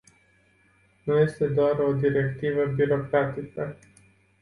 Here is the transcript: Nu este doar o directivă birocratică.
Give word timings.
Nu 1.03 1.19
este 1.19 1.47
doar 1.47 1.79
o 1.79 1.93
directivă 1.93 2.65
birocratică. 2.65 3.77